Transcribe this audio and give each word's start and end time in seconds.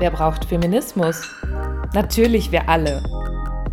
wer 0.00 0.10
braucht 0.10 0.46
Feminismus? 0.46 1.28
Natürlich 1.94 2.50
wir 2.50 2.68
alle. 2.68 3.02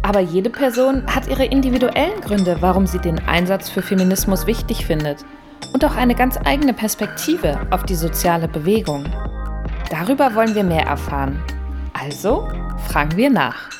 Aber 0.04 0.20
jede 0.20 0.50
Person 0.50 1.04
hat 1.08 1.28
ihre 1.28 1.46
individuellen 1.46 2.22
Gründe, 2.22 2.58
warum 2.60 2.86
sie 2.86 3.00
den 3.00 3.20
Einsatz 3.28 3.70
für 3.70 3.82
Feminismus 3.82 4.46
wichtig 4.46 4.86
findet. 4.86 5.26
Und 5.74 5.84
auch 5.84 5.96
eine 5.96 6.16
ganz 6.16 6.38
eigene 6.46 6.74
Perspektive 6.74 7.60
auf 7.72 7.84
die 7.84 7.96
soziale 7.96 8.48
Bewegung. 8.48 9.06
Darüber 9.90 10.36
wollen 10.36 10.56
wir 10.56 10.64
mehr 10.64 10.86
erfahren. 10.86 11.42
Also 11.94 12.48
fragen 12.88 13.18
wir 13.18 13.30
nach. 13.30 13.77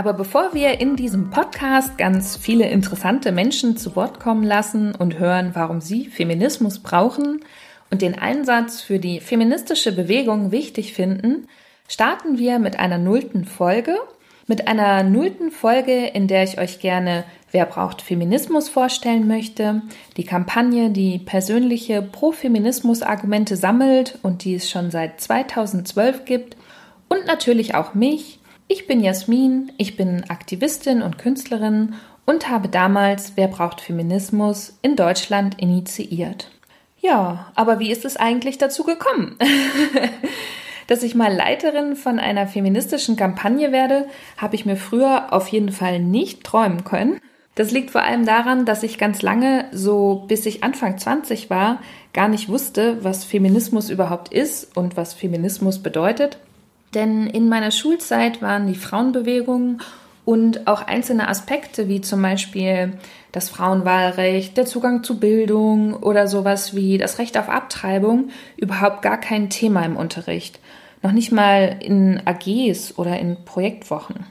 Aber 0.00 0.14
bevor 0.14 0.54
wir 0.54 0.80
in 0.80 0.96
diesem 0.96 1.28
Podcast 1.28 1.98
ganz 1.98 2.34
viele 2.34 2.66
interessante 2.70 3.32
Menschen 3.32 3.76
zu 3.76 3.96
Wort 3.96 4.18
kommen 4.18 4.44
lassen 4.44 4.94
und 4.94 5.18
hören, 5.18 5.50
warum 5.52 5.82
sie 5.82 6.06
Feminismus 6.06 6.78
brauchen 6.78 7.44
und 7.90 8.00
den 8.00 8.18
Einsatz 8.18 8.80
für 8.80 8.98
die 8.98 9.20
feministische 9.20 9.94
Bewegung 9.94 10.52
wichtig 10.52 10.94
finden, 10.94 11.48
starten 11.86 12.38
wir 12.38 12.58
mit 12.58 12.78
einer 12.78 12.96
nullten 12.96 13.44
Folge. 13.44 13.94
Mit 14.46 14.68
einer 14.68 15.02
nullten 15.02 15.50
Folge, 15.50 16.06
in 16.06 16.28
der 16.28 16.44
ich 16.44 16.58
euch 16.58 16.80
gerne 16.80 17.24
Wer 17.52 17.66
braucht 17.66 18.00
Feminismus 18.00 18.70
vorstellen 18.70 19.28
möchte, 19.28 19.82
die 20.16 20.24
Kampagne, 20.24 20.88
die 20.88 21.18
persönliche 21.18 22.00
Pro-Feminismus-Argumente 22.00 23.54
sammelt 23.54 24.18
und 24.22 24.44
die 24.44 24.54
es 24.54 24.70
schon 24.70 24.90
seit 24.90 25.20
2012 25.20 26.24
gibt 26.24 26.56
und 27.10 27.26
natürlich 27.26 27.74
auch 27.74 27.92
mich, 27.92 28.39
ich 28.70 28.86
bin 28.86 29.00
Jasmin, 29.00 29.72
ich 29.78 29.96
bin 29.96 30.30
Aktivistin 30.30 31.02
und 31.02 31.18
Künstlerin 31.18 31.94
und 32.24 32.48
habe 32.48 32.68
damals 32.68 33.32
Wer 33.34 33.48
braucht 33.48 33.80
Feminismus 33.80 34.78
in 34.80 34.94
Deutschland 34.94 35.60
initiiert. 35.60 36.52
Ja, 37.00 37.50
aber 37.56 37.80
wie 37.80 37.90
ist 37.90 38.04
es 38.04 38.16
eigentlich 38.16 38.58
dazu 38.58 38.84
gekommen? 38.84 39.36
Dass 40.86 41.02
ich 41.02 41.16
mal 41.16 41.34
Leiterin 41.34 41.96
von 41.96 42.20
einer 42.20 42.46
feministischen 42.46 43.16
Kampagne 43.16 43.72
werde, 43.72 44.06
habe 44.36 44.54
ich 44.54 44.64
mir 44.64 44.76
früher 44.76 45.32
auf 45.32 45.48
jeden 45.48 45.72
Fall 45.72 45.98
nicht 45.98 46.44
träumen 46.44 46.84
können. 46.84 47.18
Das 47.56 47.72
liegt 47.72 47.90
vor 47.90 48.02
allem 48.02 48.24
daran, 48.24 48.64
dass 48.66 48.84
ich 48.84 48.98
ganz 48.98 49.20
lange, 49.20 49.64
so 49.72 50.24
bis 50.28 50.46
ich 50.46 50.62
Anfang 50.62 50.96
20 50.96 51.50
war, 51.50 51.80
gar 52.12 52.28
nicht 52.28 52.48
wusste, 52.48 53.02
was 53.02 53.24
Feminismus 53.24 53.90
überhaupt 53.90 54.32
ist 54.32 54.76
und 54.76 54.96
was 54.96 55.12
Feminismus 55.12 55.82
bedeutet 55.82 56.38
denn 56.94 57.26
in 57.26 57.48
meiner 57.48 57.70
Schulzeit 57.70 58.42
waren 58.42 58.66
die 58.66 58.74
Frauenbewegungen 58.74 59.80
und 60.24 60.66
auch 60.66 60.86
einzelne 60.86 61.28
Aspekte 61.28 61.88
wie 61.88 62.00
zum 62.00 62.22
Beispiel 62.22 62.92
das 63.32 63.48
Frauenwahlrecht, 63.48 64.56
der 64.56 64.66
Zugang 64.66 65.02
zu 65.02 65.18
Bildung 65.18 65.94
oder 65.94 66.28
sowas 66.28 66.74
wie 66.74 66.98
das 66.98 67.18
Recht 67.18 67.38
auf 67.38 67.48
Abtreibung 67.48 68.30
überhaupt 68.56 69.02
gar 69.02 69.18
kein 69.18 69.50
Thema 69.50 69.84
im 69.84 69.96
Unterricht. 69.96 70.60
Noch 71.02 71.12
nicht 71.12 71.32
mal 71.32 71.78
in 71.80 72.20
AGs 72.26 72.98
oder 72.98 73.18
in 73.18 73.44
Projektwochen. 73.44 74.26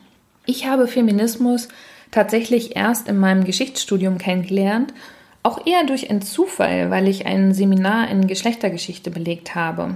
Ich 0.45 0.67
habe 0.67 0.87
Feminismus 0.87 1.67
tatsächlich 2.11 2.75
erst 2.75 3.07
in 3.07 3.17
meinem 3.17 3.43
Geschichtsstudium 3.43 4.17
kennengelernt, 4.17 4.93
auch 5.41 5.65
eher 5.65 5.85
durch 5.85 6.09
einen 6.09 6.21
Zufall, 6.21 6.91
weil 6.91 7.07
ich 7.07 7.25
ein 7.25 7.53
Seminar 7.53 8.09
in 8.09 8.27
Geschlechtergeschichte 8.27 9.09
belegt 9.09 9.55
habe. 9.55 9.95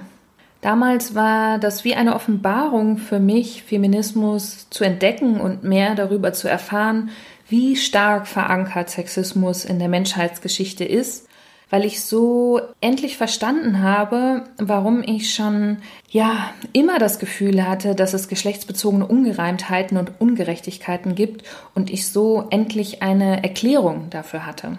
Damals 0.64 1.14
war 1.14 1.60
das 1.60 1.84
wie 1.84 1.94
eine 1.94 2.16
Offenbarung 2.16 2.98
für 2.98 3.20
mich, 3.20 3.64
Feminismus 3.64 4.70
zu 4.70 4.86
entdecken 4.86 5.42
und 5.42 5.66
mehr 5.66 5.94
darüber 5.94 6.32
zu 6.32 6.48
erfahren, 6.48 7.10
wie 7.50 7.76
stark 7.76 8.28
verankert 8.28 8.90
Sexismus 8.90 9.66
in 9.66 9.78
der 9.78 9.90
Menschheitsgeschichte 9.90 10.86
ist, 10.86 11.28
weil 11.70 11.84
ich 11.84 12.02
so 12.02 12.62
endlich 12.80 13.18
verstanden 13.18 13.82
habe, 13.82 14.46
warum 14.58 15.04
ich 15.04 15.34
schon 15.34 15.80
ja 16.10 16.52
immer 16.72 16.98
das 16.98 17.20
Gefühl 17.20 17.68
hatte, 17.68 17.94
dass 17.94 18.14
es 18.14 18.30
geschlechtsbezogene 18.30 19.06
Ungereimtheiten 19.06 19.98
und 19.98 20.14
Ungerechtigkeiten 20.20 21.14
gibt 21.14 21.44
und 21.76 21.90
ich 21.90 22.08
so 22.08 22.48
endlich 22.52 23.04
eine 23.04 23.44
Erklärung 23.44 24.10
dafür 24.12 24.46
hatte. 24.46 24.78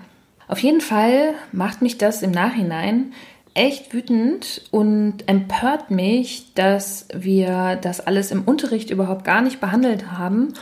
Auf 0.49 0.61
jeden 0.61 0.81
Fall 0.81 1.35
macht 1.53 1.83
mich 1.83 1.99
das 1.99 2.23
im 2.23 2.31
Nachhinein 2.31 3.13
echt 3.55 3.95
wütend 3.95 4.63
und 4.71 5.29
empört 5.29 5.91
mich, 5.91 6.53
dass 6.55 7.07
wir 7.15 7.77
das 7.77 8.01
alles 8.01 8.31
im 8.31 8.43
Unterricht 8.43 8.91
überhaupt 8.91 9.25
gar 9.25 9.43
nicht 9.43 9.61
behandelt 9.61 10.13
haben 10.13 10.55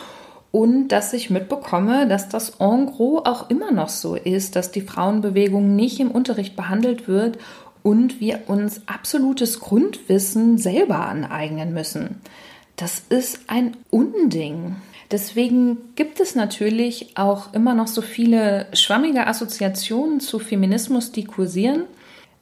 und 0.50 0.88
dass 0.88 1.14
ich 1.14 1.30
mitbekomme, 1.30 2.06
dass 2.06 2.28
das 2.28 2.60
en 2.60 2.86
gros 2.86 3.24
auch 3.24 3.48
immer 3.48 3.72
noch 3.72 3.88
so 3.88 4.14
ist, 4.14 4.54
dass 4.54 4.70
die 4.70 4.82
Frauenbewegung 4.82 5.74
nicht 5.74 5.98
im 5.98 6.10
Unterricht 6.10 6.54
behandelt 6.54 7.08
wird 7.08 7.38
und 7.82 8.20
wir 8.20 8.40
uns 8.46 8.82
absolutes 8.86 9.60
Grundwissen 9.60 10.58
selber 10.58 11.06
aneignen 11.06 11.72
müssen. 11.72 12.20
Das 12.76 13.02
ist 13.08 13.40
ein 13.48 13.76
Unding. 13.90 14.76
Deswegen 15.10 15.78
gibt 15.94 16.20
es 16.20 16.34
natürlich 16.34 17.16
auch 17.16 17.52
immer 17.54 17.74
noch 17.74 17.86
so 17.86 18.02
viele 18.02 18.66
schwammige 18.72 19.26
Assoziationen 19.26 20.20
zu 20.20 20.38
Feminismus, 20.38 21.12
die 21.12 21.24
kursieren. 21.24 21.84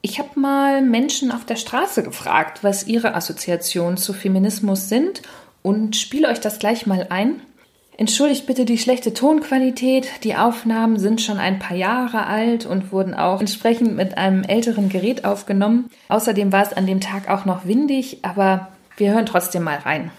Ich 0.02 0.18
habe 0.18 0.40
mal 0.40 0.80
Menschen 0.80 1.30
auf 1.30 1.44
der 1.44 1.56
Straße 1.56 2.02
gefragt, 2.02 2.64
was 2.64 2.86
ihre 2.86 3.14
Assoziationen 3.14 3.98
zu 3.98 4.14
Feminismus 4.14 4.88
sind 4.88 5.20
und 5.62 5.94
spiele 5.94 6.28
euch 6.28 6.40
das 6.40 6.58
gleich 6.58 6.86
mal 6.86 7.08
ein. 7.10 7.42
Entschuldigt 7.98 8.46
bitte 8.46 8.64
die 8.64 8.78
schlechte 8.78 9.12
Tonqualität. 9.12 10.24
Die 10.24 10.34
Aufnahmen 10.34 10.98
sind 10.98 11.20
schon 11.20 11.36
ein 11.36 11.58
paar 11.58 11.76
Jahre 11.76 12.26
alt 12.26 12.64
und 12.64 12.92
wurden 12.92 13.12
auch 13.12 13.40
entsprechend 13.40 13.94
mit 13.94 14.16
einem 14.16 14.42
älteren 14.42 14.88
Gerät 14.88 15.26
aufgenommen. 15.26 15.90
Außerdem 16.08 16.50
war 16.50 16.62
es 16.62 16.72
an 16.72 16.86
dem 16.86 17.02
Tag 17.02 17.28
auch 17.28 17.44
noch 17.44 17.66
windig, 17.66 18.24
aber 18.24 18.72
wir 18.96 19.12
hören 19.12 19.26
trotzdem 19.26 19.64
mal 19.64 19.76
rein. 19.76 20.10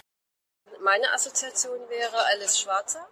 Meine 0.83 1.11
Assoziation 1.11 1.79
wäre 1.89 2.17
alles 2.31 2.59
schwarzer. 2.59 3.07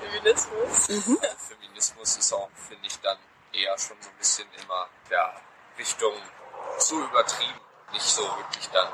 Feminismus. 0.00 0.88
Mhm. 0.88 1.18
Feminismus 1.36 2.16
ist 2.16 2.32
auch, 2.32 2.48
finde 2.66 2.86
ich, 2.86 2.98
dann 3.00 3.18
eher 3.52 3.76
schon 3.76 3.96
so 4.00 4.08
ein 4.08 4.16
bisschen 4.18 4.46
immer, 4.62 4.88
ja, 5.10 5.34
Richtung 5.78 6.14
zu 6.78 7.00
übertrieben, 7.02 7.60
nicht 7.92 8.06
so 8.06 8.22
wirklich 8.22 8.68
dann 8.70 8.88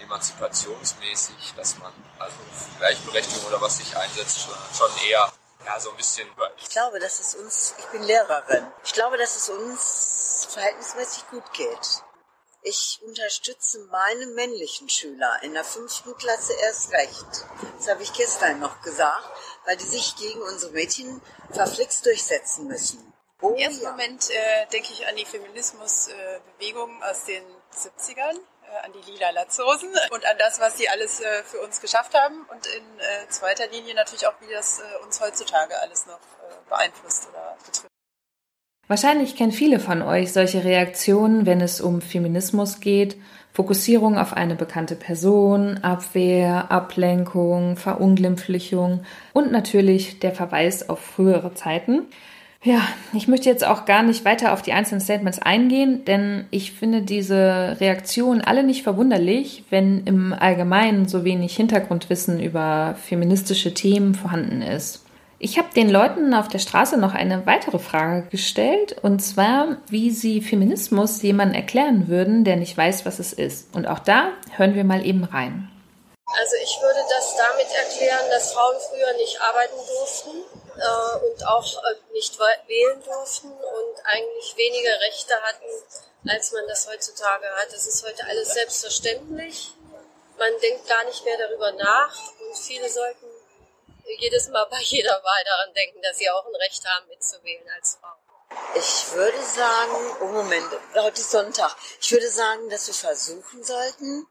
emanzipationsmäßig, 0.00 1.54
dass 1.56 1.78
man 1.78 1.92
also 2.18 2.36
für 2.52 2.78
Gleichberechtigung 2.78 3.46
oder 3.48 3.60
was 3.60 3.78
sich 3.78 3.96
einsetzt, 3.96 4.40
schon, 4.40 4.54
schon 4.76 4.90
eher 5.08 5.32
ja, 5.64 5.80
so 5.80 5.90
ein 5.90 5.96
bisschen 5.96 6.28
über. 6.28 6.50
Ich 6.58 6.68
glaube, 6.70 6.98
dass 7.00 7.20
es 7.20 7.34
uns, 7.34 7.74
ich 7.78 7.86
bin 7.86 8.02
Lehrerin, 8.02 8.66
ich 8.84 8.92
glaube, 8.92 9.16
dass 9.16 9.36
es 9.36 9.48
uns 9.48 10.48
verhältnismäßig 10.50 11.28
gut 11.30 11.52
geht. 11.52 12.02
Ich 12.62 13.00
unterstütze 13.04 13.78
meine 13.90 14.26
männlichen 14.26 14.88
Schüler 14.88 15.40
in 15.42 15.54
der 15.54 15.64
fünften 15.64 16.16
Klasse 16.16 16.52
erst 16.54 16.90
recht. 16.90 17.46
Das 17.78 17.88
habe 17.88 18.02
ich 18.02 18.12
gestern 18.12 18.58
noch 18.58 18.82
gesagt, 18.82 19.30
weil 19.66 19.76
die 19.76 19.84
sich 19.84 20.16
gegen 20.16 20.42
unsere 20.42 20.72
Mädchen 20.72 21.22
verflixt 21.52 22.04
durchsetzen 22.06 22.66
müssen. 22.66 23.12
Oh, 23.42 23.50
Im 23.50 23.56
ersten 23.56 23.84
ja. 23.84 23.90
Moment 23.90 24.30
äh, 24.30 24.66
denke 24.72 24.88
ich 24.92 25.06
an 25.06 25.14
die 25.16 25.26
Feminismusbewegung 25.26 26.90
äh, 27.02 27.10
aus 27.10 27.24
den 27.24 27.42
70ern, 27.70 28.36
äh, 28.36 28.86
an 28.86 28.92
die 28.92 29.10
lila 29.10 29.30
Latzhosen 29.30 29.90
und 30.10 30.24
an 30.24 30.36
das, 30.38 30.58
was 30.58 30.78
sie 30.78 30.88
alles 30.88 31.20
äh, 31.20 31.42
für 31.44 31.60
uns 31.60 31.82
geschafft 31.82 32.14
haben 32.14 32.46
und 32.50 32.66
in 32.66 32.82
äh, 32.98 33.28
zweiter 33.28 33.68
Linie 33.68 33.94
natürlich 33.94 34.26
auch, 34.26 34.40
wie 34.40 34.52
das 34.52 34.80
äh, 34.80 35.04
uns 35.04 35.20
heutzutage 35.20 35.78
alles 35.80 36.06
noch 36.06 36.20
beeinflusst 36.68 37.28
oder 37.28 37.56
betrifft. 37.64 37.86
Wahrscheinlich 38.88 39.36
kennen 39.36 39.52
viele 39.52 39.80
von 39.80 40.00
euch 40.00 40.32
solche 40.32 40.64
Reaktionen, 40.64 41.44
wenn 41.44 41.60
es 41.60 41.80
um 41.80 42.00
Feminismus 42.00 42.80
geht. 42.80 43.16
Fokussierung 43.52 44.16
auf 44.16 44.32
eine 44.32 44.54
bekannte 44.54 44.94
Person, 44.94 45.78
Abwehr, 45.78 46.70
Ablenkung, 46.70 47.76
Verunglimpflichung 47.76 49.04
und 49.32 49.50
natürlich 49.50 50.20
der 50.20 50.32
Verweis 50.34 50.88
auf 50.88 51.00
frühere 51.00 51.52
Zeiten. 51.54 52.06
Ja, 52.66 52.80
ich 53.12 53.28
möchte 53.28 53.48
jetzt 53.48 53.64
auch 53.64 53.84
gar 53.84 54.02
nicht 54.02 54.24
weiter 54.24 54.52
auf 54.52 54.60
die 54.60 54.72
einzelnen 54.72 55.00
Statements 55.00 55.38
eingehen, 55.38 56.04
denn 56.04 56.48
ich 56.50 56.72
finde 56.72 57.00
diese 57.02 57.76
Reaktionen 57.78 58.40
alle 58.40 58.64
nicht 58.64 58.82
verwunderlich, 58.82 59.62
wenn 59.70 60.04
im 60.04 60.32
Allgemeinen 60.32 61.06
so 61.06 61.22
wenig 61.22 61.54
Hintergrundwissen 61.54 62.40
über 62.40 62.96
feministische 63.00 63.72
Themen 63.72 64.16
vorhanden 64.16 64.62
ist. 64.62 65.04
Ich 65.38 65.58
habe 65.58 65.68
den 65.76 65.88
Leuten 65.88 66.34
auf 66.34 66.48
der 66.48 66.58
Straße 66.58 66.96
noch 66.96 67.14
eine 67.14 67.46
weitere 67.46 67.78
Frage 67.78 68.26
gestellt, 68.32 68.96
und 69.00 69.20
zwar, 69.20 69.76
wie 69.88 70.10
sie 70.10 70.40
Feminismus 70.40 71.22
jemandem 71.22 71.60
erklären 71.60 72.08
würden, 72.08 72.42
der 72.42 72.56
nicht 72.56 72.76
weiß, 72.76 73.06
was 73.06 73.20
es 73.20 73.32
ist. 73.32 73.76
Und 73.76 73.86
auch 73.86 74.00
da 74.00 74.30
hören 74.56 74.74
wir 74.74 74.82
mal 74.82 75.06
eben 75.06 75.22
rein. 75.22 75.70
Also 76.26 76.56
ich 76.64 76.76
würde 76.82 76.98
das 77.16 77.36
damit 77.36 77.68
erklären, 77.78 78.28
dass 78.32 78.52
Frauen 78.52 78.74
früher 78.90 79.16
nicht 79.18 79.38
arbeiten 79.40 79.76
durften 79.86 80.55
äh, 80.78 81.26
und 81.26 81.46
auch 81.46 81.82
äh, 81.84 82.12
nicht 82.12 82.38
wählen 82.38 83.02
durften 83.02 83.50
und 83.50 84.04
eigentlich 84.04 84.56
weniger 84.56 85.00
Rechte 85.00 85.34
hatten, 85.42 86.28
als 86.28 86.52
man 86.52 86.66
das 86.68 86.88
heutzutage 86.88 87.46
hat. 87.56 87.72
Das 87.72 87.86
ist 87.86 88.06
heute 88.06 88.24
alles 88.26 88.54
selbstverständlich. 88.54 89.72
Man 90.38 90.52
denkt 90.60 90.86
gar 90.86 91.04
nicht 91.04 91.24
mehr 91.24 91.38
darüber 91.38 91.72
nach 91.72 92.14
und 92.40 92.56
viele 92.56 92.88
sollten 92.88 93.26
jedes 94.18 94.48
Mal 94.48 94.66
bei 94.66 94.80
jeder 94.80 95.22
Wahl 95.22 95.44
daran 95.44 95.74
denken, 95.74 96.00
dass 96.02 96.18
sie 96.18 96.30
auch 96.30 96.46
ein 96.46 96.54
Recht 96.56 96.84
haben, 96.86 97.08
mitzuwählen 97.08 97.68
als 97.74 97.98
Frau. 98.00 98.12
Ich 98.74 99.12
würde 99.12 99.42
sagen, 99.42 100.16
oh 100.20 100.26
Moment, 100.26 100.66
heute 100.94 101.20
ist 101.20 101.30
Sonntag. 101.30 101.74
Ich 102.00 102.12
würde 102.12 102.30
sagen, 102.30 102.68
dass 102.70 102.86
wir 102.86 102.94
versuchen 102.94 103.64
sollten, 103.64 104.26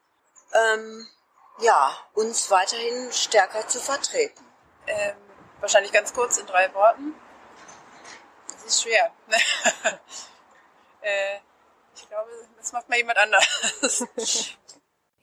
ähm, 0.54 1.08
ja, 1.60 1.98
uns 2.14 2.50
weiterhin 2.50 3.12
stärker 3.12 3.68
zu 3.68 3.80
vertreten. 3.80 4.46
Ähm, 4.88 5.25
wahrscheinlich 5.60 5.92
ganz 5.92 6.14
kurz 6.14 6.38
in 6.38 6.46
drei 6.46 6.74
Worten. 6.74 7.14
Das 8.48 8.66
ist 8.66 8.82
schwer. 8.82 9.12
äh, 11.02 11.38
ich 11.96 12.08
glaube, 12.10 12.30
das 12.58 12.74
macht 12.74 12.90
mal 12.90 12.98
jemand 12.98 13.18
anders. 13.18 14.06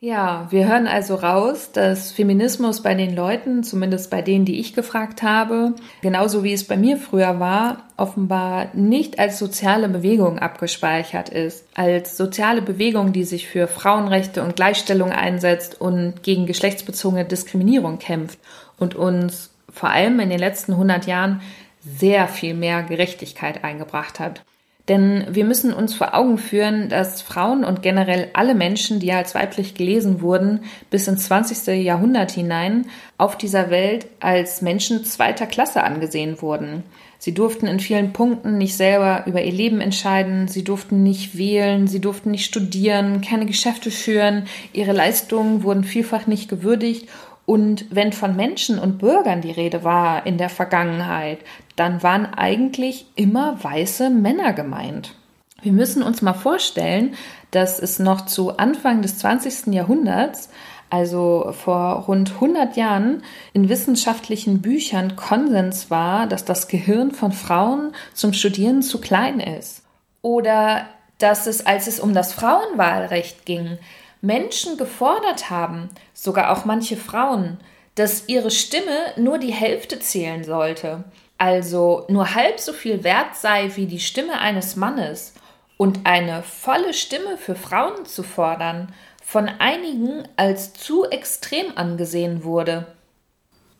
Ja, 0.05 0.47
wir 0.49 0.67
hören 0.67 0.85
also 0.85 1.15
raus, 1.15 1.71
dass 1.71 2.11
Feminismus 2.11 2.83
bei 2.83 2.93
den 2.93 3.15
Leuten, 3.15 3.63
zumindest 3.63 4.11
bei 4.11 4.21
denen, 4.21 4.43
die 4.43 4.59
ich 4.59 4.73
gefragt 4.73 5.23
habe, 5.23 5.75
genauso 6.01 6.43
wie 6.43 6.51
es 6.51 6.67
bei 6.67 6.75
mir 6.75 6.97
früher 6.97 7.39
war, 7.39 7.87
offenbar 7.95 8.67
nicht 8.73 9.17
als 9.17 9.39
soziale 9.39 9.87
Bewegung 9.87 10.39
abgespeichert 10.39 11.29
ist, 11.29 11.65
als 11.73 12.17
soziale 12.17 12.61
Bewegung, 12.61 13.13
die 13.13 13.23
sich 13.23 13.47
für 13.47 13.69
Frauenrechte 13.69 14.43
und 14.43 14.57
Gleichstellung 14.57 15.13
einsetzt 15.13 15.79
und 15.79 16.21
gegen 16.21 16.47
geschlechtsbezogene 16.47 17.23
Diskriminierung 17.23 17.97
kämpft 17.97 18.39
und 18.77 18.95
uns 18.95 19.52
vor 19.73 19.89
allem 19.89 20.19
in 20.19 20.29
den 20.29 20.39
letzten 20.39 20.73
100 20.73 21.05
Jahren 21.07 21.41
sehr 21.81 22.27
viel 22.27 22.53
mehr 22.53 22.83
Gerechtigkeit 22.83 23.63
eingebracht 23.63 24.19
hat. 24.19 24.43
Denn 24.89 25.25
wir 25.29 25.45
müssen 25.45 25.73
uns 25.73 25.95
vor 25.95 26.13
Augen 26.13 26.37
führen, 26.37 26.89
dass 26.89 27.21
Frauen 27.21 27.63
und 27.63 27.81
generell 27.81 28.29
alle 28.33 28.53
Menschen, 28.53 28.99
die 28.99 29.13
als 29.13 29.33
weiblich 29.33 29.75
gelesen 29.75 30.21
wurden, 30.21 30.65
bis 30.89 31.07
ins 31.07 31.25
20. 31.25 31.81
Jahrhundert 31.85 32.31
hinein 32.31 32.87
auf 33.17 33.37
dieser 33.37 33.69
Welt 33.69 34.07
als 34.19 34.61
Menschen 34.61 35.05
zweiter 35.05 35.45
Klasse 35.45 35.83
angesehen 35.83 36.41
wurden. 36.41 36.83
Sie 37.17 37.33
durften 37.33 37.67
in 37.67 37.79
vielen 37.79 38.11
Punkten 38.11 38.57
nicht 38.57 38.75
selber 38.75 39.23
über 39.25 39.41
ihr 39.41 39.53
Leben 39.53 39.79
entscheiden, 39.79 40.49
sie 40.49 40.65
durften 40.65 41.03
nicht 41.03 41.37
wählen, 41.37 41.87
sie 41.87 42.01
durften 42.01 42.31
nicht 42.31 42.43
studieren, 42.43 43.21
keine 43.21 43.45
Geschäfte 43.45 43.89
führen, 43.89 44.47
ihre 44.73 44.91
Leistungen 44.91 45.63
wurden 45.63 45.85
vielfach 45.85 46.27
nicht 46.27 46.49
gewürdigt 46.49 47.07
und 47.45 47.85
wenn 47.93 48.13
von 48.13 48.35
Menschen 48.35 48.79
und 48.79 48.99
Bürgern 48.99 49.41
die 49.41 49.51
Rede 49.51 49.83
war 49.83 50.25
in 50.25 50.37
der 50.37 50.49
Vergangenheit, 50.49 51.39
dann 51.75 52.01
waren 52.01 52.25
eigentlich 52.25 53.05
immer 53.15 53.61
weiße 53.63 54.09
Männer 54.09 54.53
gemeint. 54.53 55.15
Wir 55.61 55.73
müssen 55.73 56.03
uns 56.03 56.21
mal 56.21 56.33
vorstellen, 56.33 57.15
dass 57.51 57.79
es 57.79 57.99
noch 57.99 58.25
zu 58.25 58.57
Anfang 58.57 59.01
des 59.01 59.17
20. 59.17 59.73
Jahrhunderts, 59.73 60.49
also 60.89 61.53
vor 61.53 62.03
rund 62.07 62.33
100 62.35 62.77
Jahren, 62.77 63.23
in 63.53 63.69
wissenschaftlichen 63.69 64.61
Büchern 64.61 65.15
Konsens 65.15 65.89
war, 65.89 66.27
dass 66.27 66.45
das 66.45 66.67
Gehirn 66.67 67.11
von 67.11 67.31
Frauen 67.31 67.93
zum 68.13 68.33
Studieren 68.33 68.81
zu 68.81 69.01
klein 69.01 69.39
ist. 69.39 69.83
Oder 70.21 70.85
dass 71.17 71.47
es, 71.47 71.65
als 71.65 71.87
es 71.87 71.99
um 71.99 72.13
das 72.13 72.33
Frauenwahlrecht 72.33 73.45
ging, 73.45 73.77
Menschen 74.23 74.77
gefordert 74.77 75.49
haben, 75.49 75.89
sogar 76.13 76.51
auch 76.51 76.63
manche 76.63 76.95
Frauen, 76.95 77.57
dass 77.95 78.29
ihre 78.29 78.51
Stimme 78.51 79.11
nur 79.17 79.37
die 79.37 79.51
Hälfte 79.51 79.99
zählen 79.99 80.45
sollte, 80.45 81.03
also 81.37 82.05
nur 82.07 82.33
halb 82.33 82.57
so 82.57 82.71
viel 82.71 83.03
wert 83.03 83.35
sei 83.35 83.71
wie 83.75 83.85
die 83.85 83.99
Stimme 83.99 84.39
eines 84.39 84.77
Mannes 84.77 85.33
und 85.75 86.05
eine 86.05 86.41
volle 86.41 86.93
Stimme 86.93 87.35
für 87.37 87.55
Frauen 87.55 88.05
zu 88.05 88.23
fordern, 88.23 88.93
von 89.21 89.49
einigen 89.59 90.23
als 90.37 90.73
zu 90.73 91.03
extrem 91.03 91.77
angesehen 91.77 92.45
wurde. 92.45 92.87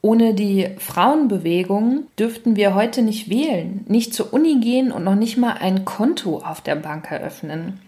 Ohne 0.01 0.33
die 0.33 0.75
Frauenbewegung 0.77 2.07
dürften 2.19 2.57
wir 2.57 2.75
heute 2.75 3.01
nicht 3.01 3.29
wählen, 3.29 3.85
nicht 3.87 4.13
zur 4.13 4.33
Uni 4.33 4.59
gehen 4.59 4.91
und 4.91 5.05
noch 5.05 5.15
nicht 5.15 5.37
mal 5.37 5.53
ein 5.53 5.85
Konto 5.85 6.39
auf 6.39 6.59
der 6.59 6.75
Bank 6.75 7.09
eröffnen. 7.09 7.79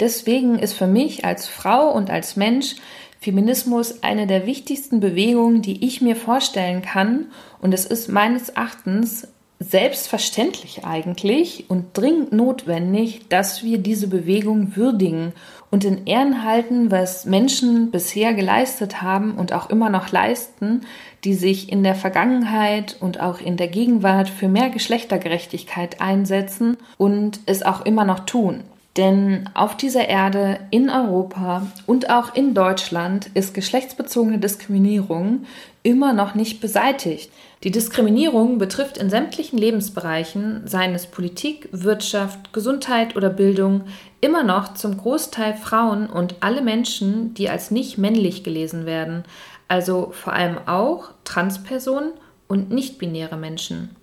Deswegen 0.00 0.58
ist 0.58 0.72
für 0.72 0.86
mich 0.86 1.24
als 1.24 1.46
Frau 1.46 1.90
und 1.90 2.10
als 2.10 2.36
Mensch 2.36 2.76
Feminismus 3.20 4.02
eine 4.02 4.26
der 4.26 4.46
wichtigsten 4.46 4.98
Bewegungen, 4.98 5.60
die 5.60 5.84
ich 5.84 6.00
mir 6.00 6.16
vorstellen 6.16 6.80
kann. 6.80 7.26
Und 7.60 7.74
es 7.74 7.84
ist 7.84 8.08
meines 8.08 8.48
Erachtens 8.48 9.28
selbstverständlich 9.58 10.86
eigentlich 10.86 11.66
und 11.68 11.88
dringend 11.92 12.32
notwendig, 12.32 13.28
dass 13.28 13.62
wir 13.62 13.76
diese 13.76 14.08
Bewegung 14.08 14.74
würdigen 14.74 15.34
und 15.70 15.84
in 15.84 16.06
Ehren 16.06 16.44
halten, 16.44 16.90
was 16.90 17.26
Menschen 17.26 17.90
bisher 17.90 18.32
geleistet 18.32 19.02
haben 19.02 19.34
und 19.34 19.52
auch 19.52 19.68
immer 19.68 19.90
noch 19.90 20.10
leisten, 20.10 20.80
die 21.24 21.34
sich 21.34 21.70
in 21.70 21.84
der 21.84 21.94
Vergangenheit 21.94 22.96
und 23.00 23.20
auch 23.20 23.38
in 23.38 23.58
der 23.58 23.68
Gegenwart 23.68 24.30
für 24.30 24.48
mehr 24.48 24.70
Geschlechtergerechtigkeit 24.70 26.00
einsetzen 26.00 26.78
und 26.96 27.40
es 27.44 27.62
auch 27.62 27.84
immer 27.84 28.06
noch 28.06 28.20
tun. 28.20 28.64
Denn 28.96 29.48
auf 29.54 29.76
dieser 29.76 30.08
Erde, 30.08 30.58
in 30.70 30.90
Europa 30.90 31.66
und 31.86 32.10
auch 32.10 32.34
in 32.34 32.54
Deutschland 32.54 33.30
ist 33.34 33.54
geschlechtsbezogene 33.54 34.38
Diskriminierung 34.38 35.44
immer 35.84 36.12
noch 36.12 36.34
nicht 36.34 36.60
beseitigt. 36.60 37.30
Die 37.62 37.70
Diskriminierung 37.70 38.58
betrifft 38.58 38.98
in 38.98 39.08
sämtlichen 39.08 39.58
Lebensbereichen, 39.58 40.66
seien 40.66 40.94
es 40.94 41.06
Politik, 41.06 41.68
Wirtschaft, 41.70 42.52
Gesundheit 42.52 43.16
oder 43.16 43.30
Bildung, 43.30 43.82
immer 44.20 44.42
noch 44.42 44.74
zum 44.74 44.96
Großteil 44.96 45.54
Frauen 45.54 46.08
und 46.08 46.36
alle 46.40 46.60
Menschen, 46.60 47.32
die 47.34 47.48
als 47.48 47.70
nicht 47.70 47.96
männlich 47.96 48.42
gelesen 48.42 48.86
werden, 48.86 49.22
also 49.68 50.10
vor 50.10 50.32
allem 50.32 50.58
auch 50.66 51.10
Transpersonen 51.22 52.12
und 52.48 52.70
nicht-binäre 52.70 53.36
Menschen. 53.36 53.94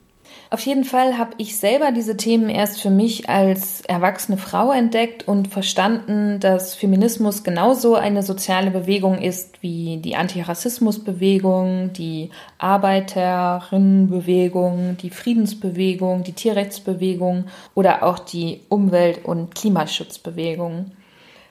Auf 0.49 0.61
jeden 0.61 0.85
Fall 0.85 1.17
habe 1.17 1.31
ich 1.37 1.57
selber 1.57 1.91
diese 1.91 2.15
Themen 2.15 2.49
erst 2.49 2.81
für 2.81 2.89
mich 2.89 3.27
als 3.29 3.81
erwachsene 3.81 4.37
Frau 4.37 4.71
entdeckt 4.71 5.27
und 5.27 5.49
verstanden, 5.49 6.39
dass 6.39 6.73
Feminismus 6.73 7.43
genauso 7.43 7.95
eine 7.95 8.23
soziale 8.23 8.71
Bewegung 8.71 9.21
ist 9.21 9.61
wie 9.61 9.97
die 9.97 10.15
Antirassismusbewegung, 10.15 11.91
die 11.91 12.29
Arbeiterinnenbewegung, 12.59 14.95
die 15.01 15.09
Friedensbewegung, 15.09 16.23
die 16.23 16.33
Tierrechtsbewegung 16.33 17.47
oder 17.75 18.03
auch 18.03 18.19
die 18.19 18.61
Umwelt- 18.69 19.25
und 19.25 19.53
Klimaschutzbewegung. 19.53 20.91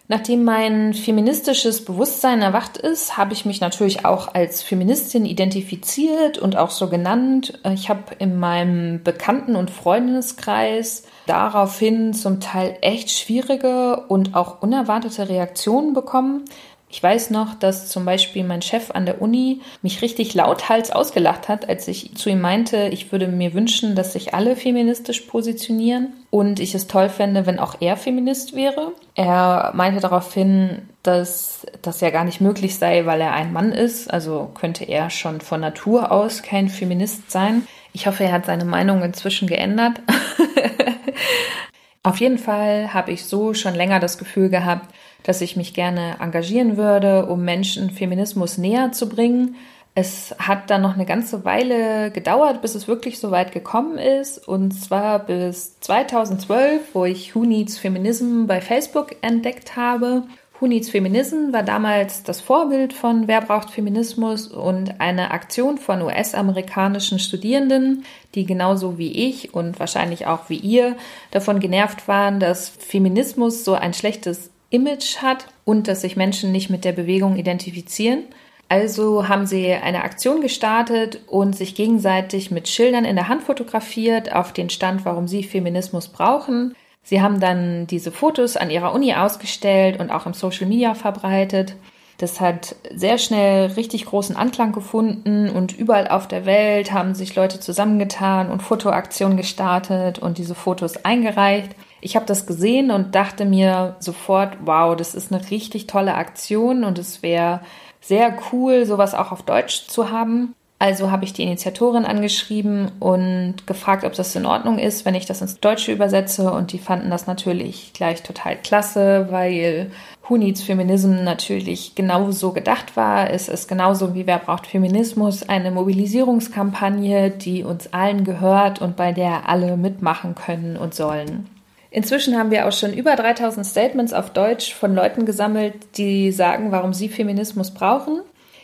Nachdem 0.08 0.44
mein 0.44 0.94
feministisches 0.94 1.84
Bewusstsein 1.84 2.40
erwacht 2.40 2.76
ist, 2.76 3.16
habe 3.16 3.32
ich 3.32 3.44
mich 3.44 3.60
natürlich 3.60 4.04
auch 4.04 4.32
als 4.34 4.62
Feministin 4.62 5.24
identifiziert 5.24 6.38
und 6.38 6.56
auch 6.56 6.70
so 6.70 6.88
genannt. 6.88 7.58
Ich 7.74 7.88
habe 7.88 8.14
in 8.20 8.38
meinem 8.38 9.02
Bekannten- 9.02 9.56
und 9.56 9.70
Freundeskreis 9.70 11.02
daraufhin 11.26 12.14
zum 12.14 12.38
Teil 12.38 12.76
echt 12.82 13.10
schwierige 13.10 14.04
und 14.06 14.36
auch 14.36 14.62
unerwartete 14.62 15.28
Reaktionen 15.28 15.92
bekommen. 15.92 16.44
Ich 16.88 17.02
weiß 17.02 17.30
noch, 17.30 17.54
dass 17.54 17.88
zum 17.88 18.04
Beispiel 18.04 18.44
mein 18.44 18.62
Chef 18.62 18.92
an 18.92 19.06
der 19.06 19.20
Uni 19.20 19.60
mich 19.82 20.02
richtig 20.02 20.34
lauthals 20.34 20.92
ausgelacht 20.92 21.48
hat, 21.48 21.68
als 21.68 21.88
ich 21.88 22.14
zu 22.14 22.30
ihm 22.30 22.40
meinte, 22.40 22.88
ich 22.92 23.10
würde 23.10 23.26
mir 23.26 23.54
wünschen, 23.54 23.96
dass 23.96 24.12
sich 24.12 24.34
alle 24.34 24.54
feministisch 24.54 25.22
positionieren 25.22 26.12
und 26.30 26.60
ich 26.60 26.76
es 26.76 26.86
toll 26.86 27.08
fände, 27.08 27.44
wenn 27.44 27.58
auch 27.58 27.76
er 27.80 27.96
Feminist 27.96 28.54
wäre. 28.54 28.92
Er 29.16 29.72
meinte 29.74 30.00
daraufhin, 30.00 30.82
dass 31.02 31.66
das 31.82 32.00
ja 32.00 32.10
gar 32.10 32.24
nicht 32.24 32.40
möglich 32.40 32.76
sei, 32.76 33.04
weil 33.04 33.20
er 33.20 33.32
ein 33.32 33.52
Mann 33.52 33.72
ist, 33.72 34.08
also 34.08 34.50
könnte 34.54 34.84
er 34.84 35.10
schon 35.10 35.40
von 35.40 35.60
Natur 35.60 36.12
aus 36.12 36.42
kein 36.42 36.68
Feminist 36.68 37.32
sein. 37.32 37.66
Ich 37.92 38.06
hoffe, 38.06 38.24
er 38.24 38.32
hat 38.32 38.46
seine 38.46 38.64
Meinung 38.64 39.02
inzwischen 39.02 39.48
geändert. 39.48 40.00
Auf 42.04 42.20
jeden 42.20 42.38
Fall 42.38 42.94
habe 42.94 43.10
ich 43.10 43.24
so 43.24 43.54
schon 43.54 43.74
länger 43.74 43.98
das 43.98 44.16
Gefühl 44.18 44.48
gehabt, 44.48 44.94
dass 45.26 45.40
ich 45.40 45.56
mich 45.56 45.74
gerne 45.74 46.18
engagieren 46.20 46.76
würde, 46.76 47.26
um 47.26 47.44
Menschen 47.44 47.90
Feminismus 47.90 48.58
näher 48.58 48.92
zu 48.92 49.08
bringen. 49.08 49.56
Es 49.96 50.36
hat 50.38 50.70
dann 50.70 50.82
noch 50.82 50.94
eine 50.94 51.04
ganze 51.04 51.44
Weile 51.44 52.12
gedauert, 52.12 52.62
bis 52.62 52.76
es 52.76 52.86
wirklich 52.86 53.18
so 53.18 53.32
weit 53.32 53.50
gekommen 53.50 53.98
ist. 53.98 54.46
Und 54.46 54.70
zwar 54.70 55.18
bis 55.18 55.80
2012, 55.80 56.94
wo 56.94 57.04
ich 57.06 57.34
Who 57.34 57.44
Needs 57.44 57.76
Feminism 57.76 58.46
bei 58.46 58.60
Facebook 58.60 59.16
entdeckt 59.22 59.74
habe. 59.74 60.22
Who 60.60 60.68
Needs 60.68 60.90
Feminism 60.90 61.52
war 61.52 61.64
damals 61.64 62.22
das 62.22 62.40
Vorbild 62.40 62.92
von 62.92 63.26
Wer 63.26 63.40
braucht 63.40 63.70
Feminismus 63.70 64.46
und 64.46 65.00
eine 65.00 65.32
Aktion 65.32 65.76
von 65.76 66.02
US-amerikanischen 66.02 67.18
Studierenden, 67.18 68.04
die 68.36 68.46
genauso 68.46 68.96
wie 68.96 69.10
ich 69.10 69.54
und 69.54 69.80
wahrscheinlich 69.80 70.28
auch 70.28 70.48
wie 70.50 70.58
ihr 70.58 70.94
davon 71.32 71.58
genervt 71.58 72.06
waren, 72.06 72.38
dass 72.38 72.68
Feminismus 72.68 73.64
so 73.64 73.74
ein 73.74 73.92
schlechtes 73.92 74.50
Image 74.76 75.16
hat 75.18 75.46
und 75.64 75.88
dass 75.88 76.02
sich 76.02 76.16
Menschen 76.16 76.52
nicht 76.52 76.70
mit 76.70 76.84
der 76.84 76.92
Bewegung 76.92 77.36
identifizieren. 77.36 78.24
Also 78.68 79.28
haben 79.28 79.46
sie 79.46 79.72
eine 79.72 80.02
Aktion 80.02 80.40
gestartet 80.40 81.20
und 81.28 81.56
sich 81.56 81.74
gegenseitig 81.74 82.50
mit 82.50 82.68
Schildern 82.68 83.04
in 83.04 83.16
der 83.16 83.28
Hand 83.28 83.44
fotografiert 83.44 84.34
auf 84.34 84.52
den 84.52 84.70
Stand, 84.70 85.04
warum 85.04 85.28
sie 85.28 85.44
Feminismus 85.44 86.08
brauchen. 86.08 86.74
Sie 87.04 87.22
haben 87.22 87.38
dann 87.38 87.86
diese 87.86 88.10
Fotos 88.10 88.56
an 88.56 88.70
ihrer 88.70 88.92
Uni 88.92 89.14
ausgestellt 89.14 90.00
und 90.00 90.10
auch 90.10 90.26
im 90.26 90.34
Social 90.34 90.66
Media 90.66 90.94
verbreitet. 90.94 91.76
Das 92.18 92.40
hat 92.40 92.74
sehr 92.92 93.18
schnell 93.18 93.66
richtig 93.72 94.06
großen 94.06 94.36
Anklang 94.36 94.72
gefunden 94.72 95.50
und 95.50 95.78
überall 95.78 96.08
auf 96.08 96.26
der 96.26 96.46
Welt 96.46 96.90
haben 96.90 97.14
sich 97.14 97.36
Leute 97.36 97.60
zusammengetan 97.60 98.50
und 98.50 98.62
Fotoaktionen 98.62 99.36
gestartet 99.36 100.18
und 100.18 100.38
diese 100.38 100.54
Fotos 100.54 101.04
eingereicht. 101.04 101.76
Ich 102.06 102.14
habe 102.14 102.24
das 102.24 102.46
gesehen 102.46 102.92
und 102.92 103.16
dachte 103.16 103.44
mir 103.44 103.96
sofort, 103.98 104.58
wow, 104.64 104.94
das 104.94 105.16
ist 105.16 105.32
eine 105.32 105.50
richtig 105.50 105.88
tolle 105.88 106.14
Aktion 106.14 106.84
und 106.84 107.00
es 107.00 107.20
wäre 107.20 107.62
sehr 108.00 108.38
cool, 108.52 108.86
sowas 108.86 109.12
auch 109.12 109.32
auf 109.32 109.42
Deutsch 109.42 109.88
zu 109.88 110.08
haben. 110.08 110.54
Also 110.78 111.10
habe 111.10 111.24
ich 111.24 111.32
die 111.32 111.42
Initiatorin 111.42 112.04
angeschrieben 112.04 112.92
und 113.00 113.66
gefragt, 113.66 114.04
ob 114.04 114.12
das 114.12 114.36
in 114.36 114.46
Ordnung 114.46 114.78
ist, 114.78 115.04
wenn 115.04 115.16
ich 115.16 115.26
das 115.26 115.40
ins 115.40 115.58
Deutsche 115.58 115.90
übersetze. 115.90 116.52
Und 116.52 116.72
die 116.72 116.78
fanden 116.78 117.10
das 117.10 117.26
natürlich 117.26 117.92
gleich 117.92 118.22
total 118.22 118.54
klasse, 118.54 119.26
weil 119.30 119.90
Who 120.28 120.36
Needs 120.36 120.62
Feminism 120.62 121.24
natürlich 121.24 121.96
genauso 121.96 122.52
gedacht 122.52 122.96
war. 122.96 123.30
Es 123.30 123.48
ist 123.48 123.66
genauso 123.66 124.14
wie 124.14 124.28
Wer 124.28 124.38
braucht 124.38 124.68
Feminismus 124.68 125.48
eine 125.48 125.72
Mobilisierungskampagne, 125.72 127.30
die 127.32 127.64
uns 127.64 127.92
allen 127.92 128.22
gehört 128.22 128.80
und 128.80 128.94
bei 128.94 129.10
der 129.10 129.48
alle 129.48 129.76
mitmachen 129.76 130.36
können 130.36 130.76
und 130.76 130.94
sollen. 130.94 131.55
Inzwischen 131.90 132.36
haben 132.36 132.50
wir 132.50 132.66
auch 132.66 132.72
schon 132.72 132.92
über 132.92 133.16
3000 133.16 133.64
Statements 133.64 134.12
auf 134.12 134.30
Deutsch 134.30 134.74
von 134.74 134.94
Leuten 134.94 135.24
gesammelt, 135.24 135.74
die 135.96 136.32
sagen, 136.32 136.72
warum 136.72 136.92
sie 136.92 137.08
Feminismus 137.08 137.72
brauchen. 137.72 138.20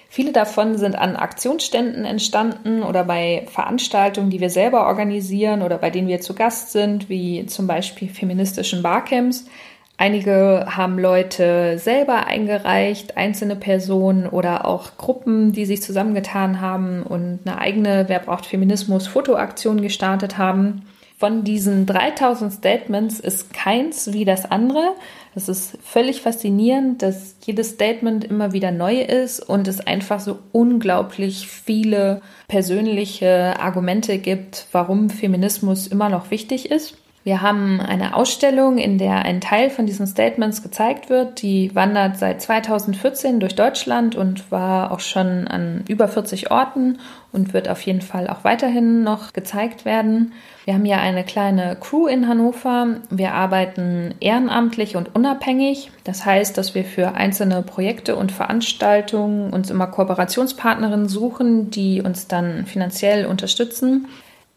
Viele 0.08 0.32
davon 0.32 0.76
sind 0.76 0.94
an 0.94 1.16
Aktionsständen 1.16 2.04
entstanden 2.04 2.82
oder 2.82 3.02
bei 3.04 3.46
Veranstaltungen, 3.50 4.28
die 4.28 4.40
wir 4.40 4.50
selber 4.50 4.86
organisieren 4.86 5.62
oder 5.62 5.78
bei 5.78 5.88
denen 5.88 6.08
wir 6.08 6.20
zu 6.20 6.34
Gast 6.34 6.72
sind, 6.72 7.08
wie 7.08 7.46
zum 7.46 7.66
Beispiel 7.66 8.10
feministischen 8.10 8.82
Barcamps. 8.82 9.46
Einige 9.96 10.66
haben 10.68 10.98
Leute 10.98 11.78
selber 11.78 12.26
eingereicht, 12.26 13.16
einzelne 13.16 13.56
Personen 13.56 14.26
oder 14.26 14.66
auch 14.66 14.98
Gruppen, 14.98 15.52
die 15.52 15.64
sich 15.64 15.80
zusammengetan 15.80 16.60
haben 16.60 17.04
und 17.04 17.40
eine 17.46 17.58
eigene 17.58 18.04
Wer 18.08 18.18
braucht 18.18 18.44
Feminismus 18.44 19.06
Fotoaktion 19.06 19.80
gestartet 19.80 20.36
haben. 20.36 20.82
Von 21.22 21.44
diesen 21.44 21.86
3000 21.86 22.52
Statements 22.52 23.20
ist 23.20 23.54
keins 23.54 24.12
wie 24.12 24.24
das 24.24 24.44
andere. 24.44 24.96
Es 25.36 25.48
ist 25.48 25.78
völlig 25.80 26.20
faszinierend, 26.20 27.00
dass 27.00 27.36
jedes 27.44 27.70
Statement 27.70 28.24
immer 28.24 28.52
wieder 28.52 28.72
neu 28.72 29.02
ist 29.02 29.38
und 29.38 29.68
es 29.68 29.78
einfach 29.78 30.18
so 30.18 30.40
unglaublich 30.50 31.46
viele 31.46 32.22
persönliche 32.48 33.54
Argumente 33.60 34.18
gibt, 34.18 34.66
warum 34.72 35.10
Feminismus 35.10 35.86
immer 35.86 36.08
noch 36.08 36.32
wichtig 36.32 36.72
ist. 36.72 36.96
Wir 37.24 37.40
haben 37.40 37.80
eine 37.80 38.16
Ausstellung, 38.16 38.78
in 38.78 38.98
der 38.98 39.24
ein 39.24 39.40
Teil 39.40 39.70
von 39.70 39.86
diesen 39.86 40.08
Statements 40.08 40.62
gezeigt 40.62 41.08
wird. 41.08 41.40
Die 41.40 41.72
wandert 41.72 42.18
seit 42.18 42.42
2014 42.42 43.38
durch 43.38 43.54
Deutschland 43.54 44.16
und 44.16 44.50
war 44.50 44.90
auch 44.90 44.98
schon 44.98 45.46
an 45.46 45.84
über 45.88 46.08
40 46.08 46.50
Orten 46.50 46.98
und 47.30 47.54
wird 47.54 47.68
auf 47.68 47.80
jeden 47.82 48.00
Fall 48.00 48.28
auch 48.28 48.42
weiterhin 48.42 49.04
noch 49.04 49.32
gezeigt 49.32 49.84
werden. 49.84 50.32
Wir 50.64 50.74
haben 50.74 50.84
ja 50.84 50.98
eine 50.98 51.22
kleine 51.22 51.76
Crew 51.76 52.08
in 52.08 52.26
Hannover. 52.26 52.96
Wir 53.08 53.34
arbeiten 53.34 54.14
ehrenamtlich 54.18 54.96
und 54.96 55.14
unabhängig. 55.14 55.92
Das 56.02 56.26
heißt, 56.26 56.58
dass 56.58 56.74
wir 56.74 56.84
für 56.84 57.14
einzelne 57.14 57.62
Projekte 57.62 58.16
und 58.16 58.32
Veranstaltungen 58.32 59.52
uns 59.52 59.70
immer 59.70 59.86
Kooperationspartnerinnen 59.86 61.08
suchen, 61.08 61.70
die 61.70 62.02
uns 62.02 62.26
dann 62.26 62.66
finanziell 62.66 63.26
unterstützen. 63.26 64.08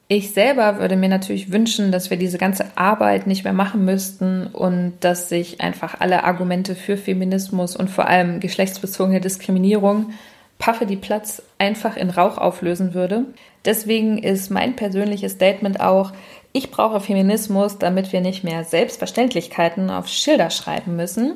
Ich 0.08 0.34
selber 0.34 0.80
würde 0.80 0.96
mir 0.96 1.10
natürlich 1.10 1.52
wünschen, 1.52 1.92
dass 1.92 2.12
wir 2.12 2.18
diese 2.18 2.38
ganze 2.38 2.66
Arbeit 2.76 3.26
nicht 3.26 3.44
mehr 3.44 3.54
machen 3.54 3.86
müssten 3.86 4.46
und 4.48 4.94
dass 5.00 5.30
sich 5.30 5.62
einfach 5.62 6.00
alle 6.00 6.24
Argumente 6.24 6.76
für 6.76 6.96
Feminismus 6.96 7.76
und 7.76 7.90
vor 7.90 8.08
allem 8.08 8.40
geschlechtsbezogene 8.40 9.20
Diskriminierung 9.20 10.14
Paffe 10.60 10.86
die 10.86 10.96
Platz 10.96 11.42
einfach 11.58 11.98
in 11.98 12.10
Rauch 12.10 12.38
auflösen 12.38 12.94
würde. 12.94 13.26
Deswegen 13.66 14.20
ist 14.20 14.52
mein 14.52 14.76
persönliches 14.76 15.34
Statement 15.34 15.80
auch, 15.80 16.14
ich 16.54 16.72
brauche 16.72 17.02
Feminismus, 17.02 17.78
damit 17.80 18.14
wir 18.14 18.22
nicht 18.22 18.44
mehr 18.44 18.64
Selbstverständlichkeiten 18.64 19.90
auf 19.90 20.08
Schilder 20.08 20.50
schreiben 20.52 20.96
müssen. 20.96 21.36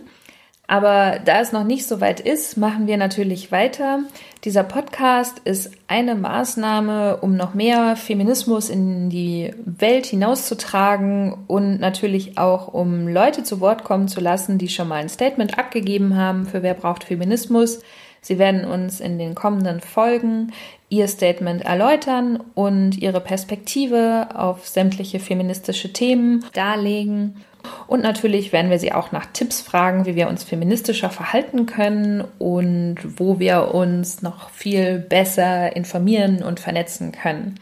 Aber 0.70 1.18
da 1.26 1.40
es 1.40 1.52
noch 1.52 1.64
nicht 1.64 1.88
so 1.88 2.00
weit 2.00 2.20
ist, 2.20 2.56
machen 2.56 2.86
wir 2.86 2.98
natürlich 2.98 3.52
weiter. 3.52 4.02
Dieser 4.44 4.64
Podcast 4.64 5.40
ist 5.40 5.72
eine 5.88 6.14
Maßnahme, 6.14 7.18
um 7.22 7.36
noch 7.36 7.56
mehr 7.56 7.96
Feminismus 7.96 8.70
in 8.70 9.10
die 9.10 9.52
Welt 9.66 10.06
hinauszutragen 10.06 11.36
und 11.48 11.80
natürlich 11.80 12.38
auch, 12.38 12.72
um 12.72 13.08
Leute 13.08 13.42
zu 13.42 13.62
Wort 13.62 13.84
kommen 13.84 14.08
zu 14.08 14.22
lassen, 14.22 14.60
die 14.60 14.70
schon 14.70 14.88
mal 14.88 15.02
ein 15.02 15.10
Statement 15.10 15.58
abgegeben 15.58 16.16
haben 16.16 16.46
für 16.46 16.62
Wer 16.62 16.76
braucht 16.76 17.04
Feminismus. 17.04 17.80
Sie 18.22 18.38
werden 18.38 18.64
uns 18.64 19.00
in 19.00 19.18
den 19.18 19.34
kommenden 19.34 19.80
Folgen 19.80 20.52
ihr 20.90 21.08
Statement 21.08 21.66
erläutern 21.66 22.44
und 22.54 22.96
ihre 22.96 23.22
Perspektive 23.22 24.28
auf 24.36 24.68
sämtliche 24.68 25.20
feministische 25.20 25.92
Themen 25.94 26.46
darlegen. 26.54 27.38
Und 27.88 28.02
natürlich 28.02 28.54
werden 28.54 28.72
wir 28.72 28.80
sie 28.80 28.94
auch 28.94 29.12
nach 29.12 29.26
Tipps 29.28 29.62
fragen, 29.62 30.06
wie 30.06 30.16
wir 30.16 30.30
uns 30.30 30.44
feministischer 30.44 31.10
verhalten 31.10 31.66
können 31.66 32.24
und 32.38 32.98
wo 33.20 33.40
wir 33.40 33.74
uns 33.74 34.22
noch 34.22 34.52
viel 34.52 35.00
besser 35.00 35.76
informieren 35.76 36.44
und 36.44 36.60
vernetzen 36.60 37.12
können. 37.12 37.60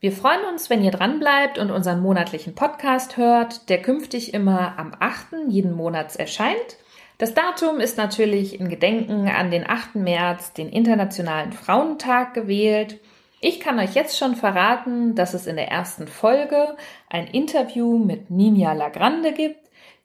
Wir 0.00 0.12
freuen 0.12 0.44
uns, 0.52 0.68
wenn 0.68 0.82
ihr 0.82 0.90
dranbleibt 0.90 1.58
und 1.58 1.70
unseren 1.70 2.00
monatlichen 2.00 2.56
Podcast 2.56 3.16
hört, 3.16 3.68
der 3.68 3.80
künftig 3.82 4.34
immer 4.34 4.76
am 4.78 4.90
8. 4.98 5.26
jeden 5.48 5.72
Monats 5.72 6.16
erscheint. 6.16 6.76
Das 7.18 7.32
Datum 7.32 7.80
ist 7.80 7.96
natürlich 7.96 8.60
in 8.60 8.68
Gedenken 8.68 9.26
an 9.28 9.50
den 9.50 9.66
8. 9.66 9.94
März, 9.94 10.52
den 10.52 10.68
Internationalen 10.68 11.52
Frauentag, 11.52 12.34
gewählt. 12.34 13.00
Ich 13.40 13.58
kann 13.58 13.78
euch 13.78 13.94
jetzt 13.94 14.18
schon 14.18 14.36
verraten, 14.36 15.14
dass 15.14 15.32
es 15.32 15.46
in 15.46 15.56
der 15.56 15.68
ersten 15.68 16.08
Folge 16.08 16.76
ein 17.08 17.26
Interview 17.26 17.96
mit 17.96 18.30
Ninja 18.30 18.74
Lagrande 18.74 19.32
gibt. 19.32 19.60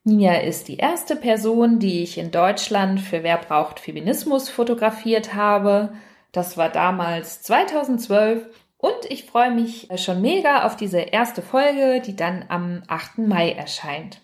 Ninja 0.06 0.36
ist 0.36 0.70
die 0.70 0.78
erste 0.78 1.18
Person, 1.18 1.80
die 1.80 2.02
ich 2.02 2.18
in 2.18 2.32
Deutschland 2.32 3.02
für 3.02 3.24
Wer 3.24 3.38
braucht 3.38 3.82
Feminismus 3.82 4.48
fotografiert 4.48 5.34
habe. 5.34 5.92
Das 6.32 6.56
war 6.56 6.70
damals 6.70 7.42
2012 7.42 8.48
und 8.78 9.06
ich 9.10 9.26
freue 9.26 9.52
mich 9.52 9.90
schon 9.98 10.22
mega 10.22 10.66
auf 10.66 10.78
diese 10.78 11.00
erste 11.00 11.42
Folge, 11.42 12.02
die 12.06 12.16
dann 12.16 12.46
am 12.48 12.84
8. 12.88 13.18
Mai 13.18 13.52
erscheint. 13.52 14.22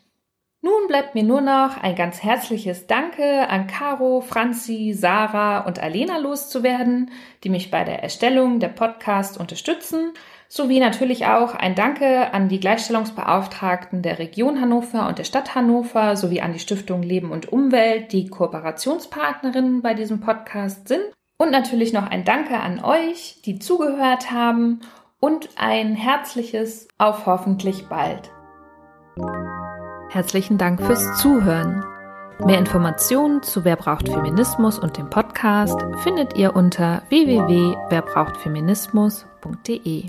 Nun 0.68 0.88
bleibt 0.88 1.16
mir 1.16 1.24
nur 1.24 1.40
noch 1.40 1.82
ein 1.82 1.96
ganz 1.96 2.22
herzliches 2.22 2.88
Danke 2.88 3.48
an 3.48 3.68
Caro, 3.68 4.20
Franzi, 4.20 4.94
Sarah 4.94 5.62
und 5.62 5.80
Alena 5.80 6.18
loszuwerden, 6.18 7.10
die 7.46 7.50
mich 7.50 7.72
bei 7.72 7.86
der 7.86 8.04
Erstellung 8.04 8.60
der 8.60 8.68
Podcast 8.68 9.40
unterstützen, 9.40 10.12
sowie 10.50 10.82
natürlich 10.82 11.26
auch 11.26 11.56
ein 11.56 11.74
Danke 11.74 12.34
an 12.34 12.50
die 12.50 12.60
Gleichstellungsbeauftragten 12.60 14.02
der 14.02 14.20
Region 14.20 14.60
Hannover 14.60 15.08
und 15.08 15.20
der 15.20 15.24
Stadt 15.24 15.56
Hannover 15.56 16.18
sowie 16.18 16.42
an 16.42 16.52
die 16.52 16.60
Stiftung 16.60 17.02
Leben 17.02 17.32
und 17.32 17.50
Umwelt, 17.50 18.12
die 18.12 18.28
Kooperationspartnerinnen 18.28 19.82
bei 19.82 19.94
diesem 19.94 20.20
Podcast 20.20 20.90
sind. 20.90 21.06
Und 21.38 21.50
natürlich 21.50 21.94
noch 21.94 22.12
ein 22.12 22.26
Danke 22.26 22.60
an 22.60 22.84
euch, 22.84 23.42
die 23.46 23.58
zugehört 23.60 24.32
haben 24.32 24.82
und 25.22 25.48
ein 25.56 25.96
herzliches 25.96 26.90
auf 26.98 27.26
hoffentlich 27.26 27.88
bald. 27.88 28.32
Herzlichen 30.10 30.58
Dank 30.58 30.82
fürs 30.82 31.22
Zuhören. 31.22 31.86
Mehr 32.46 32.60
Informationen 32.60 33.42
zu 33.44 33.66
Wer 33.66 33.76
braucht 33.76 34.08
Feminismus 34.10 34.80
und 34.80 34.98
dem 34.98 35.10
Podcast 35.10 35.78
findet 36.04 36.38
ihr 36.38 36.56
unter 36.56 37.02
www.werbrauchtfeminismus.de. 37.10 40.06